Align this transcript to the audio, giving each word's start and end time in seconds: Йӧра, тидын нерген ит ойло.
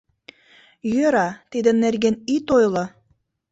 Йӧра, 0.93 1.27
тидын 1.51 1.75
нерген 1.83 2.15
ит 2.35 2.45
ойло. 2.57 2.85